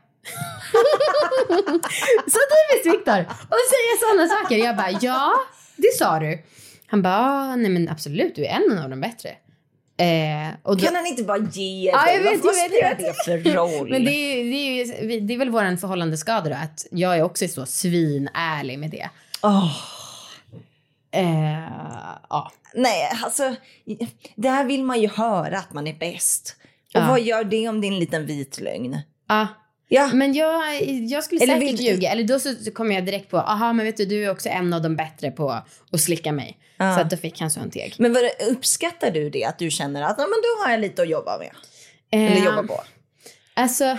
[2.32, 3.20] så typiskt Viktor.
[3.20, 4.56] Och säga sådana saker.
[4.56, 5.32] Jag bara, ja,
[5.76, 6.42] det sa du.
[6.86, 9.30] Han bara, "Ah, nej men absolut, du är en av de bättre.
[9.96, 12.14] Eh, då, Kan han inte bara ge Ja, dig?
[12.16, 13.90] jag vet, Vad spelar det för roll?
[13.90, 17.22] men det är, det, är, ju- det är väl vår förhållandeskada då, att jag är
[17.22, 19.08] också så svinärlig med det.
[19.42, 19.72] Åh,
[21.16, 21.68] Eh,
[22.30, 22.52] ja.
[22.74, 23.54] nej, alltså,
[24.36, 26.56] det här vill man ju höra att man är bäst.
[26.94, 27.06] Och Ja.
[27.08, 28.98] vad gör det om din liten vit lögn?
[29.28, 29.46] Ja.
[29.88, 32.10] Ja, Men jag, jag skulle Eller säkert ljuga.
[32.10, 34.48] Eller då så så kom jag direkt på, aha men vet du, du är också
[34.48, 35.50] en av de bättre på
[35.90, 36.58] att slicka mig.
[36.76, 36.94] Ja.
[36.94, 37.94] Så att då fick han så en teg.
[37.98, 39.44] men vad, uppskattar du det?
[39.44, 41.50] Att du känner att men då har jag lite att jobba med?
[42.10, 42.80] Eller Eh, jobba på?
[43.54, 43.98] Alltså,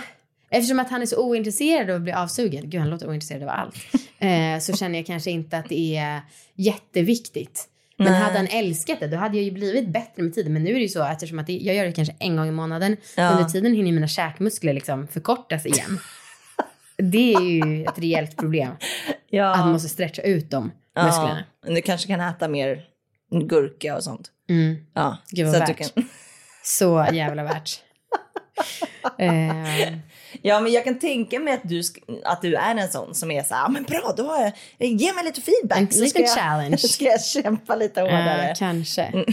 [0.50, 3.48] eftersom att han är så ointresserad av att bli avsugen, gud han låter ointresserad av
[3.48, 3.76] allt,
[4.18, 6.20] eh, så känner jag kanske inte att det är
[6.54, 7.68] jätteviktigt.
[7.98, 8.20] Men Nej.
[8.22, 10.52] hade han älskat det, då hade jag ju blivit bättre med tiden.
[10.52, 12.48] Men nu är det ju så att eftersom att jag gör det kanske en gång
[12.48, 13.30] i månaden, Ja.
[13.30, 15.98] under tiden hinner mina käkmuskler liksom förkortas igen.
[16.96, 18.72] det är ju ett rejält problem,
[19.30, 19.52] Ja.
[19.52, 21.44] att man måste stretcha ut de musklerna.
[21.66, 22.84] Ja, du kanske kan äta mer
[23.48, 24.30] gurka och sånt.
[24.48, 24.76] Mm.
[24.94, 25.94] Ja, Gud, vad så värt.
[25.94, 26.04] kan...
[26.62, 27.80] Så jävla värt.
[29.18, 29.98] eh,
[30.42, 31.82] ja, men jag kan tänka mig att du,
[32.24, 34.42] att du är en sån som är så här, "Ja, men bra, då har
[34.78, 35.78] jag, ge mig lite feedback.
[35.78, 36.68] En så liten challenge.
[36.82, 38.48] Jag, ska jag kämpa lite hårdare.
[38.48, 39.02] eh, kanske.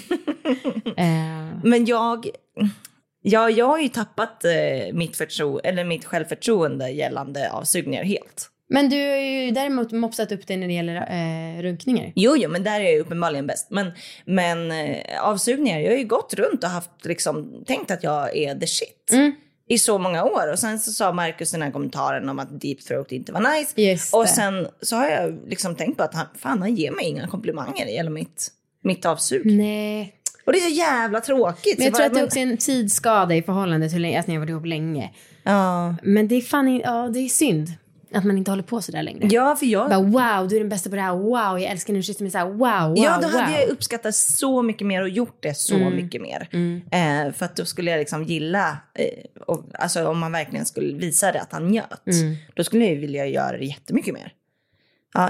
[0.98, 2.28] Eh, Men jag,
[3.22, 8.50] ja, jag har ju tappat eh, mitt, förtro, eller mitt självförtroende gällande avsugningar helt.
[8.70, 12.12] Men du har ju däremot mopsat upp dig när det gäller eh, runkningar.
[12.16, 13.68] Jo, jo, men där är jag uppenbarligen bäst.
[13.70, 13.92] Men,
[14.26, 18.56] men eh, avsugningar, jag har ju gått runt och haft liksom, tänkt att jag är
[18.56, 19.10] the shit.
[19.12, 19.32] Mm.
[19.74, 20.52] I så många år.
[20.52, 23.82] Och sen så sa Markus den här kommentaren om att deep throat inte var nice.
[23.82, 27.06] Just och sen så har jag liksom tänkt på att han, fan, han ger mig
[27.06, 28.48] inga komplimanger hela mitt,
[28.84, 29.46] mitt avsug.
[29.46, 30.14] Nej.
[30.46, 31.78] Och det är så jävla tråkigt.
[31.78, 34.20] Men jag Så tror att det men- också är en tidsskada i förhållandet hur länge,
[34.20, 35.14] att ni har varit ihop länge.
[35.44, 35.96] Ja.
[36.04, 37.68] Men det är fan ja, det är synd
[38.16, 39.28] att man inte håller på sådär längre.
[39.32, 39.90] ja, för jag...
[39.90, 41.16] Bara, wow, du är den bästa på det här.
[41.16, 42.46] Wow, jag älskar när du kysser mig så här.
[42.46, 42.58] Wow,
[42.90, 43.40] wow, Ja, då wow.
[43.40, 45.96] hade jag uppskattat så mycket mer och gjort det så Mm.
[45.96, 46.48] mycket mer.
[46.92, 50.94] Eh, för att då skulle jag liksom gilla, eh, och, alltså om man verkligen skulle
[50.94, 52.36] visa det att han njöt, Mm.
[52.56, 54.34] då skulle jag vilja göra det jättemycket mer.
[55.14, 55.30] Ja,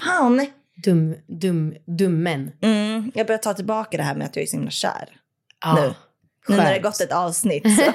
[0.00, 0.46] fan!
[0.84, 2.50] Dum, dum, dummen.
[2.60, 5.08] Mm, jag börjar ta tillbaka det här med att jag är så himla kär.
[5.64, 5.94] Ja, nu.
[6.48, 7.62] Nu när det gått ett avsnitt.
[7.76, 7.82] Så.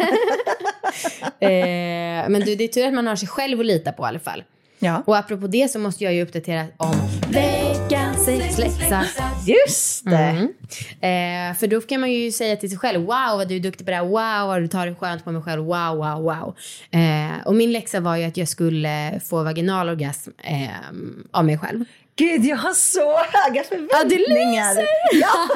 [1.40, 4.06] Eh, men du, det är tur att man har sig själv att lita på i
[4.06, 4.44] alla fall.
[4.80, 5.04] ja.
[5.06, 6.96] Och apropå det så måste jag ju uppdatera om
[7.32, 9.04] veckans sexläxa.
[9.46, 10.18] Just det!
[10.18, 11.52] Mm.
[11.52, 13.86] Eh, för då kan man ju säga till sig själv, wow vad du är duktig
[13.86, 16.56] på det här, wow vad du tar det skönt på mig själv, wow, wow, wow.
[16.92, 20.70] Eh, och min läxa var ju att jag skulle få vaginal orgasm eh,
[21.32, 21.86] av mig själv.
[22.18, 24.78] Gud, jag har så höga Ja, det förväntningar.
[25.14, 25.48] Ja,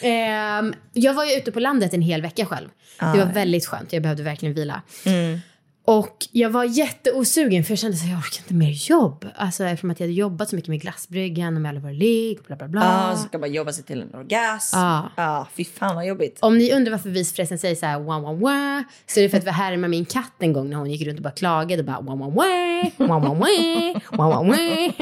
[0.08, 2.68] Eh, jag var ju ute på landet en hel vecka själv.
[2.98, 4.82] Det var väldigt skönt, jag behövde verkligen vila.
[5.06, 5.40] Mm.
[5.86, 9.26] Och jag var jätteosugen för jag kände att jag orkar inte mer jobb.
[9.36, 12.38] Alltså eftersom att jag hade jobbat så mycket med glassbryggan och med alla våra ligg.
[12.46, 12.80] bla bla bla.
[12.80, 14.76] Ja, ah, så ska man jobba sig till en orgasm.
[14.76, 15.10] Ja.
[15.16, 15.40] Ah.
[15.40, 16.38] ah, fy fan vad jobbigt.
[16.40, 19.38] Om ni undrar varför visförresten säger så här wah wah wah så är det för
[19.38, 21.86] att vi härmade min katt en gång när hon gick runt och bara klagade och
[21.86, 24.58] bara wah wah wah, wah wah wah, wah wah wah.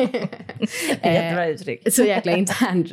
[1.03, 1.93] Jättebra eh, uttryck.
[1.95, 2.93] så jäkla internt.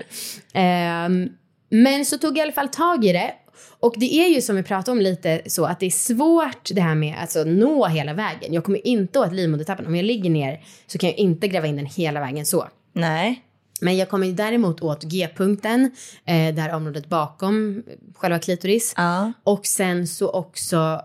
[0.53, 1.29] Um,
[1.69, 3.33] men så tog jag i alla fall tag i det
[3.79, 6.81] och det är ju som vi pratade om lite så att det är svårt det
[6.81, 8.53] här med att alltså, nå hela vägen.
[8.53, 9.85] Jag kommer inte åt livmodertappen.
[9.85, 12.67] Om jag ligger ner så kan jag inte gräva in den hela vägen så.
[12.93, 13.43] Nej.
[13.81, 15.91] Men jag kommer däremot åt G-punkten,
[16.25, 17.83] eh, det här området bakom
[18.15, 18.93] själva klitoris.
[18.97, 19.33] Ja.
[19.43, 21.01] Och sen så också,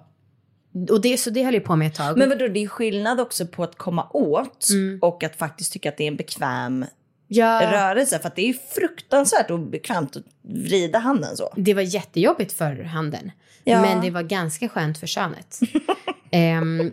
[0.91, 2.19] och det, så det höll jag på med ett tag.
[2.19, 4.99] Men vadå, det är skillnad också på att komma åt Mm.
[5.03, 6.85] och att faktiskt tycka att det är en bekväm
[7.29, 8.19] ja, rörelse.
[8.19, 11.53] För att det är fruktansvärt obekvämt att vrida handen så.
[11.57, 13.31] det var jättejobbigt för handen.
[13.65, 13.81] Ja.
[13.81, 15.61] Men det var ganska skönt för könet.
[16.31, 16.93] Ehm,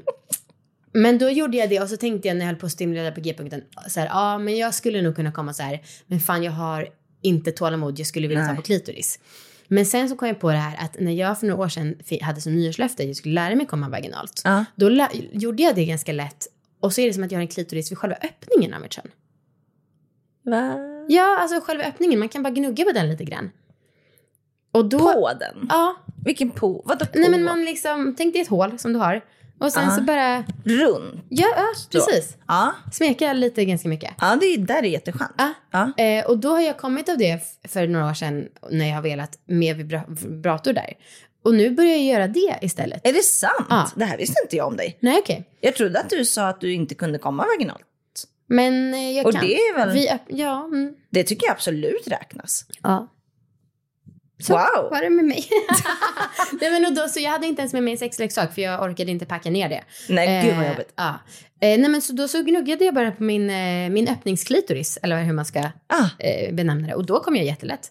[0.94, 3.12] men då gjorde jag det och så tänkte jag när jag höll på att stimulera
[3.12, 6.44] på G-punkten, så här, ja men jag skulle nog kunna komma så här, men fan
[6.44, 6.88] jag har
[7.22, 8.56] inte tålamod, jag skulle vilja ta Nej.
[8.56, 9.20] på klitoris.
[9.68, 11.96] Men sen så kom jag på det här att när jag för några år sedan
[12.22, 14.66] hade som nyårslöfte att jag skulle lära mig komma vaginalt, Ja.
[14.76, 16.48] då gjorde jag det ganska lätt
[16.80, 18.94] och så är det som att jag har en klitoris vid själva öppningen av mitt
[18.94, 19.08] kön.
[20.44, 20.78] Va?
[21.08, 23.52] Ja, alltså själva öppningen, man kan bara gnugga på den lite grann.
[24.72, 25.00] Och då...
[25.00, 25.68] På den?
[25.70, 26.82] Ja, Vilken på?
[26.86, 27.20] Vadå på?
[27.20, 29.22] Nej men man liksom, tänk dig ett hål som du har.
[29.60, 29.96] Och sen Aha.
[29.96, 31.24] så bara, Runt.
[31.30, 32.38] ja, ja precis.
[32.48, 32.74] Ja.
[32.92, 34.14] Smeka lite ganska mycket.
[34.22, 35.32] Ja, det är, där är jätteskönt.
[35.72, 35.94] Ja.
[36.04, 39.02] Eh, och då har jag kommit av det för några år sedan när jag har
[39.02, 40.94] velat med vibra- vibrator där.
[41.44, 43.08] Och nu börjar jag göra det istället.
[43.08, 43.94] Är det sant?
[43.96, 44.98] Det här visste inte jag om dig.
[45.00, 45.50] Nej, okej.
[45.62, 47.82] Jag trodde att du sa att du inte kunde komma vaginalt.
[48.52, 49.42] Men eh, jag Och kan.
[49.48, 52.66] det är väl- Vi, ja, mm, Det tycker jag absolut räknas.
[52.84, 53.08] ja.
[54.42, 54.90] Så Wow.
[54.92, 55.50] var det med mig.
[56.62, 58.82] Nej, men och då, så jag hade inte ens med mig en sexleksak för jag
[58.84, 59.84] orkade inte packa ner det.
[60.10, 60.94] Nej, gud vad Eh, jobbigt.
[60.96, 61.10] Ja.
[61.62, 65.24] Eh, nej, men så då så gnuggade jag bara på min, eh, min öppningsklitoris, eller
[65.24, 66.94] hur man ska Ah, eh, benämna det.
[66.96, 67.88] Och då kom jag jättelätt.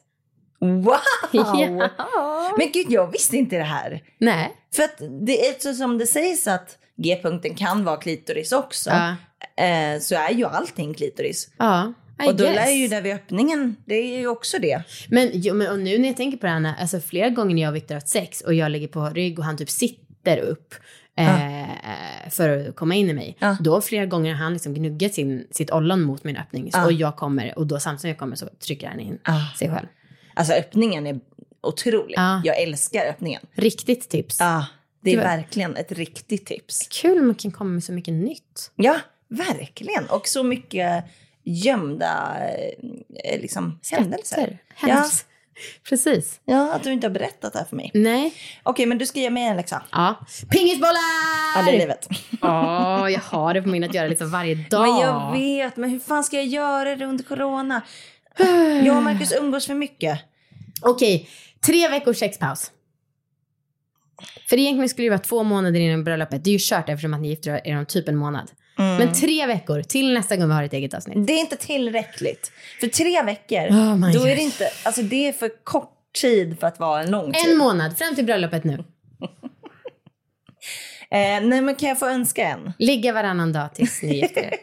[0.61, 0.97] wow!
[1.33, 2.55] Ja.
[2.59, 4.03] Men gud, jag visste inte det här.
[4.19, 4.53] Nej.
[4.75, 4.97] För att
[5.27, 8.91] det är så som det sägs att G-punkten kan vara klitoris också.
[8.91, 9.17] Ja.
[9.57, 11.51] Eh, så är ju allting klitoris.
[11.59, 11.93] Ja.
[12.25, 12.55] I Och då guess.
[12.57, 14.83] lär ju där vid öppningen, det är ju också det.
[15.09, 17.63] Men, jo, men och nu när jag tänker på det här, alltså flera gånger när
[17.63, 20.39] jag och Viktor har haft sex och jag ligger på rygg och han typ sitter
[20.39, 20.75] upp
[21.17, 23.37] eh, för att komma in i mig.
[23.39, 23.57] Ja.
[23.61, 26.71] Då flera gånger har han liksom gnuggat sin, sitt ollon mot min öppning.
[26.73, 26.85] Ja.
[26.85, 29.57] Och jag kommer, och då samtidigt som jag kommer så trycker han in Ah.
[29.59, 29.87] sig själv.
[30.35, 31.21] Alltså öppningen är
[31.63, 32.15] otrolig.
[32.17, 32.43] Ja.
[32.45, 33.43] Jag älskar öppningen.
[33.55, 34.37] Riktigt tips.
[34.41, 34.67] Ja,
[35.03, 36.89] det är Det var- verkligen ett riktigt tips.
[37.03, 38.71] Kul man kan komma med så mycket nytt.
[38.77, 38.97] Ja,
[39.31, 40.07] verkligen.
[40.07, 41.05] Och så mycket
[41.45, 42.39] gömda
[43.25, 44.37] eh, liksom, händelser.
[44.37, 44.59] Skatter.
[44.75, 45.27] Händelser.
[45.89, 46.41] Precis.
[46.45, 47.91] Ja, att du inte har berättat det här för mig.
[47.95, 48.35] Nej.
[48.63, 49.83] Okej, men du ska ge mig en läxa.
[49.91, 50.27] Ja.
[50.51, 51.57] Pingisbollar!
[51.57, 52.09] Ja, det är livet.
[52.41, 54.83] Ja, jag har det på min att göra liksom varje dag.
[54.83, 57.83] Men jag vet, men hur fan ska jag göra det under corona?
[58.85, 60.21] Jag och Marcus umgås för mycket.
[60.83, 61.29] Okej,
[61.67, 62.71] tre veckors sexpaus.
[64.49, 66.45] För egentligen skulle det vara två månader innan bröllopet.
[66.45, 68.51] Det är ju kört eftersom att ni gifter er om typ en månad.
[68.77, 71.27] Men tre veckor till nästa gång vi har ett eget avsnitt.
[71.27, 72.53] Det är inte tillräckligt.
[72.81, 76.67] För tre veckor, Oh då är det inte, alltså det är för kort tid för
[76.67, 77.51] att vara en lång tid.
[77.53, 78.85] En månad fram till bröllopet nu.
[81.13, 82.73] Eh, nej, men kan jag få önska en?
[82.79, 84.55] Ligga varannan dag tills ni gifter er.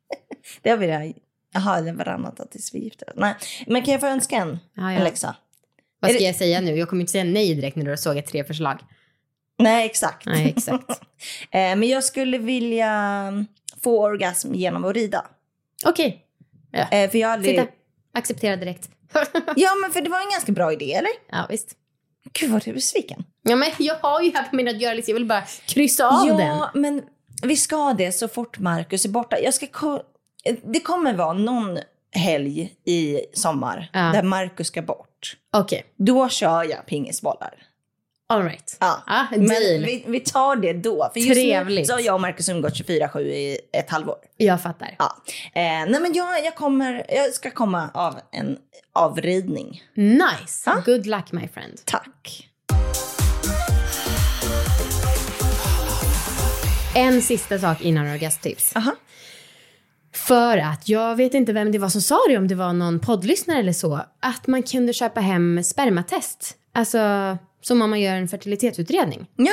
[0.62, 1.14] Det har vi redan.
[1.52, 3.14] Jaha, det är varannat dag tills vi gifter oss.
[3.16, 3.34] Nej,
[3.66, 4.58] men kan jag få önska en?
[4.74, 4.98] Ja, ja.
[4.98, 5.36] En läxa?
[6.00, 6.76] Vad ska det- jag säga nu?
[6.76, 8.78] Jag kommer inte säga nej direkt när du har sågat tre förslag.
[9.58, 10.26] Nej, exakt.
[10.26, 10.90] Nej, exakt.
[11.50, 13.32] eh, men jag skulle vilja
[13.82, 15.26] få orgasm genom att rida.
[15.86, 16.22] Okej,
[16.90, 17.56] Eh, för jag aldrig...
[17.58, 17.68] titta.
[18.14, 18.88] Acceptera direkt.
[19.56, 21.10] Ja, men för det var en ganska bra idé, eller?
[21.30, 21.72] ja, visst.
[22.32, 23.24] Gud, vad du är besviken.
[23.42, 24.94] Ja, men jag har ju här på min att göra.
[25.06, 26.36] Jag vill bara kryssa av ja,
[26.72, 26.82] den.
[26.82, 27.02] men
[27.42, 29.38] vi ska det så fort Marcus är borta.
[29.40, 30.02] Jag ska ko-
[30.64, 31.78] det kommer vara någon
[32.12, 34.00] helg i sommar Ja.
[34.00, 35.36] där Marcus ska bort.
[35.52, 37.54] Okej, Då kör jag pingisbollar.
[38.28, 38.76] All right.
[38.80, 39.02] Ja.
[39.06, 39.84] Ah, Men deal.
[39.84, 41.10] vi, vi tar det då.
[41.12, 41.86] För just nu Trevligt.
[41.86, 44.16] så har jag och Marcus umgåtts 24-7 i ett halvår.
[44.36, 44.94] Jag fattar.
[44.98, 45.16] Ja.
[45.54, 48.56] Eh, nej men jag, jag, kommer, jag ska komma av en
[48.94, 49.82] avridning.
[49.94, 50.62] Nice.
[50.70, 50.82] Ja.
[50.86, 51.80] Good luck my friend.
[51.84, 52.48] Tack.
[56.94, 58.76] En sista sak innan orgasmtips.
[58.76, 58.94] Aha.
[60.14, 63.00] För att jag vet inte vem det var som sa det, om det var någon
[63.00, 66.56] poddlyssnare eller så, att man kunde köpa hem spermatest.
[66.74, 66.98] Alltså
[67.66, 69.26] som om man gör en fertilitetsutredning.
[69.36, 69.52] Ja,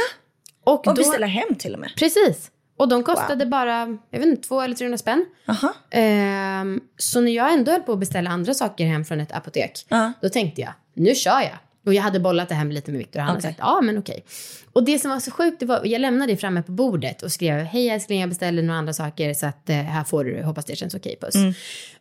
[0.64, 1.92] Och, och då, beställa hem till och med.
[1.98, 2.52] Precis.
[2.78, 5.26] Och de kostade bara, jag vet inte, två eller 300 spänn.
[5.48, 5.74] Aha.
[5.92, 9.86] Ehm, så när jag ändå höll på att beställa andra saker hem från ett apotek,
[9.90, 10.14] Ja.
[10.22, 11.58] då tänkte jag, nu kör jag.
[11.86, 13.48] Och jag hade bollat det hem lite med Viktor och han Okej.
[13.48, 14.26] hade sagt, ja men okej.
[14.74, 17.32] Och det som var så sjukt, det var, jag lämnade det framme på bordet och
[17.32, 20.66] skrev, hej älskling jag beställde några andra saker så att eh, här får du, hoppas
[20.66, 21.36] det känns okej puss.
[21.36, 21.54] Mm.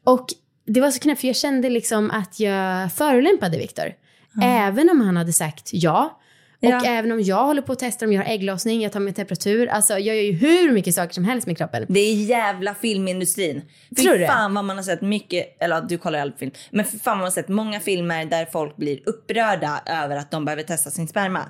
[0.04, 0.26] Och
[0.66, 3.92] det var så knäppt för jag kände liksom att jag förolämpade Viktor.
[4.42, 6.18] Även om han hade sagt ja.
[6.62, 6.84] Och Ja.
[6.84, 9.66] även om jag håller på att testa om jag har ägglossning, jag tar min temperatur.
[9.68, 11.86] Alltså jag gör ju hur mycket saker som helst med kroppen.
[11.88, 13.62] Det är jävla filmindustrin.
[13.96, 14.26] Fy Tror du?
[14.26, 17.16] fan vad man har sett mycket, eller du kollar ju all film, men för fan
[17.16, 21.08] man har sett många filmer där folk blir upprörda över att de behöver testa sin
[21.08, 21.40] sperma.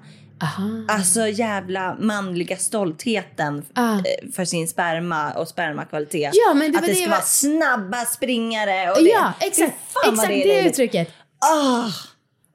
[0.43, 0.69] Aha.
[0.89, 3.95] Alltså jävla manliga stoltheten Ah.
[3.95, 6.31] eh, för sin sperma och spermakvalitet.
[6.35, 9.11] Ja, men det att var det det ska jag- vara snabba springare och det.
[9.11, 9.75] Ja, exakt.
[10.09, 11.09] Exakt det, det, uttrycket.
[11.39, 11.89] Ah,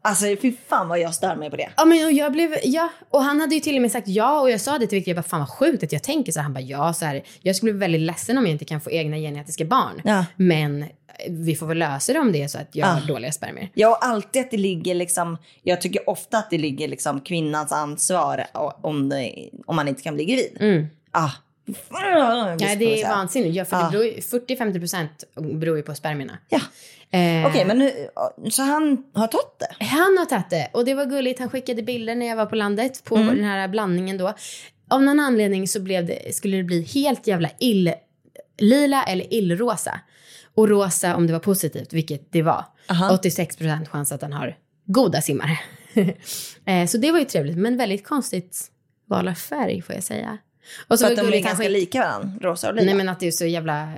[0.08, 1.70] alltså fy fan vad jag stör mig på det.
[1.78, 4.40] Ja, men och jag blev, ja, och han hade ju till och med sagt ja
[4.42, 6.40] och jag sa det till Victor, jag bara fan vad sjukt att jag tänker så.
[6.40, 8.92] Han bara ja, så här, jag skulle bli väldigt ledsen om jag inte kan få
[8.92, 10.02] egna genetiska barn.
[10.04, 10.26] Ja.
[10.36, 10.88] Men eh,
[11.30, 12.92] vi får väl lösa det om det är så att jag Ah.
[12.92, 13.70] har dåliga spermier.
[13.74, 17.72] Jag har alltid att det ligger liksom, jag tycker ofta att det ligger liksom kvinnans
[17.72, 18.46] ansvar
[18.82, 20.58] om, det, om man inte kan bli gravid.
[20.60, 20.88] Mm.
[21.12, 21.30] Ah.
[21.92, 23.56] Ja, vi det är vansinnigt.
[23.56, 23.84] Ja, för Ah.
[23.86, 25.08] det beror ju- 40-50%
[25.60, 26.38] beror ju på spermierna.
[26.50, 26.60] Ja.
[27.12, 27.92] Eh, Okej, men nu,
[28.50, 29.86] så han har tagit det?
[29.86, 31.40] Han har tagit det och det var gulligt.
[31.40, 33.36] Han skickade bilder när jag var på landet på Mm.
[33.36, 34.34] den här blandningen då.
[34.90, 37.94] Av någon anledning så blev det, skulle det bli helt jävla ill,
[38.58, 40.00] lila eller illrosa.
[40.56, 42.66] Och rosa om det var positivt, vilket det var.
[42.90, 43.18] Aha.
[43.24, 45.60] 86% chans att han har goda simmare.
[46.66, 48.72] eh, så det var ju trevligt, men väldigt konstigt
[49.10, 50.38] val av färg får jag säga.
[50.88, 52.86] Och så För att de är ganska lika varandra, rosa och lila.
[52.86, 53.90] Nej men att det är så jävla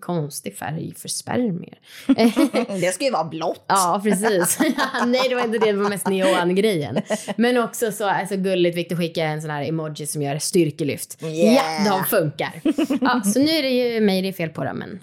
[0.00, 1.78] konstig färg för spermier.
[2.80, 3.64] det ska ju vara blått.
[3.66, 4.58] Ja, precis.
[5.06, 5.72] Nej, det var inte det.
[5.72, 7.00] Det var mest neon-grejen.
[7.36, 11.22] Men också så alltså, gulligt Victor skickar en sån här emoji som gör styrkelyft.
[11.22, 11.86] Yeah.
[11.86, 12.60] Ja, de funkar.
[13.00, 15.00] Ja, så nu är det ju mig det är fel på då, men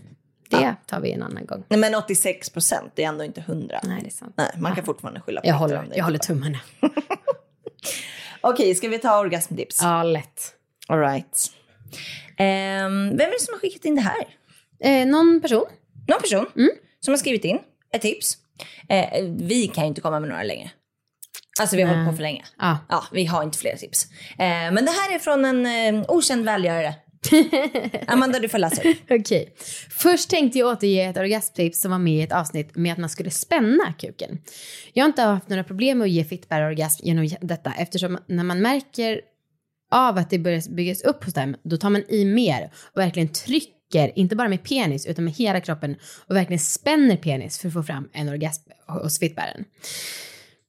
[0.49, 1.63] det tar vi en annan gång.
[1.67, 3.79] Nej, men 86 procent, det är ändå inte 100.
[3.83, 4.33] Nej, det är sant.
[4.37, 6.59] Nej, man kan fortfarande skylla på Jag håller, jag håller tummarna.
[8.41, 9.79] Okej, ska vi ta orgasmtips?
[9.81, 10.55] Ja, lätt.
[10.87, 11.51] All right.
[12.37, 14.27] Ehm, vem är det som har skickat in det här?
[14.83, 15.65] Eh, någon person?
[16.07, 16.69] Någon person Mm.
[16.99, 17.59] som har skrivit in
[17.93, 18.37] ett tips.
[18.89, 20.71] Eh, vi kan ju inte komma med några längre.
[21.59, 22.43] Alltså vi har hållit på för länge.
[22.59, 22.77] Ja.
[22.89, 24.07] Ja, vi har inte fler tips.
[24.31, 25.65] Eh, men det här är från en
[25.95, 26.93] eh, okänd välgörare.
[28.07, 28.97] Amanda, du får läsa upp.
[29.09, 29.53] Okej.
[29.89, 33.09] Först tänkte jag återge ett orgasmtips som var med i ett avsnitt med att man
[33.09, 34.37] skulle spänna kuken.
[34.93, 38.43] Jag har inte haft några problem med att ge fittbärare orgasm genom detta eftersom när
[38.43, 39.21] man märker
[39.91, 43.29] av att det börjar byggas upp hos dem, då tar man i mer och verkligen
[43.29, 43.73] trycker,
[44.15, 45.95] inte bara med penis utan med hela kroppen
[46.27, 49.65] och verkligen spänner penis för att få fram en orgasm hos fittbäraren.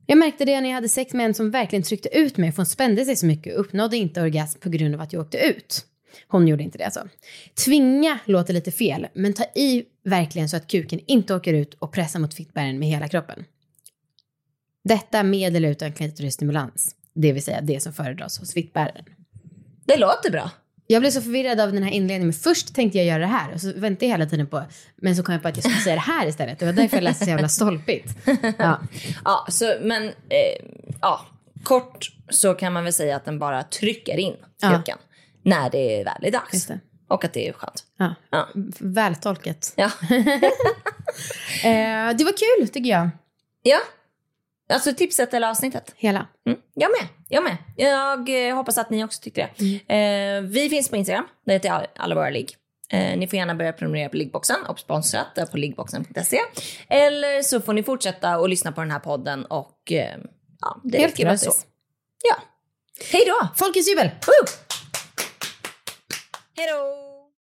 [0.07, 2.57] Jag märkte det när jag hade sex med en som verkligen tryckte ut mig för
[2.57, 5.39] hon spände sig så mycket och uppnådde inte orgasm på grund av att jag åkte
[5.39, 5.87] ut.
[6.29, 7.09] Hon gjorde inte det alltså.
[7.65, 11.93] Tvinga låter lite fel, men ta i verkligen så att kuken inte åker ut och
[11.93, 13.45] pressa mot fittbären med hela kroppen.
[14.85, 19.05] Detta med eller utan klitorisstimulans, det vill säga det som föredras hos fittbäraren.
[19.85, 20.51] Det låter bra.
[20.95, 23.55] Jag blev så förvirrad av den här inledningen, men först tänkte jag göra det här
[23.55, 24.65] och så väntade jag hela tiden på,
[24.97, 26.59] men så kom jag på att jag skulle säga det här istället.
[26.59, 28.15] Det var därför jag läste så jävla stolpigt.
[28.59, 28.81] Ja.
[29.25, 30.67] Ja, så, men eh,
[31.01, 31.21] ja,
[31.65, 34.77] kort så kan man väl säga att den bara trycker in Ja.
[34.77, 34.99] kuken
[35.43, 36.69] när det väl är dags.
[37.09, 37.85] Och att det är skönt.
[37.99, 38.15] Ja.
[38.31, 38.49] Ja.
[38.81, 39.73] Vältolkat.
[39.77, 39.91] Ja.
[41.65, 43.11] Eh, det var kul tycker jag.
[43.63, 43.79] ja.
[44.73, 45.93] Alltså tipset eller avsnittet.
[45.97, 46.27] Hela.
[46.47, 46.59] Mm.
[46.75, 47.09] Jag med.
[47.29, 47.57] Jag med.
[47.77, 49.95] Jag eh, hoppas att ni också tyckte det.
[50.37, 51.27] Eh, vi finns på Instagram.
[51.47, 52.57] Det heter All- alla våra ligg.
[52.91, 56.39] Eh, ni får gärna börja prenumerera på liggboxen och sponsrat på liggboxen.se.
[56.89, 60.19] Eller så får ni fortsätta och lyssna på den här podden och eh,
[60.61, 61.53] ja, det Helt räcker väl så.
[62.29, 62.37] Ja.
[63.13, 63.49] Hej då!
[63.57, 64.11] Folkets jubel!
[66.57, 67.04] Hej då!